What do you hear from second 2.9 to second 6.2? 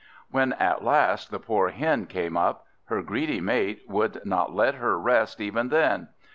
greedy mate would not let her rest even then.